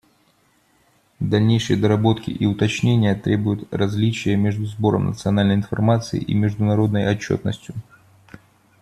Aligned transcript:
Дальнейшей 1.19 1.75
доработки 1.77 2.31
и 2.31 2.47
уточнения 2.47 3.13
требует 3.13 3.71
различие 3.71 4.35
между 4.35 4.65
сбором 4.65 5.05
национальной 5.05 5.53
информации 5.53 6.19
и 6.19 6.33
международной 6.33 7.07
отчетностью. 7.07 7.75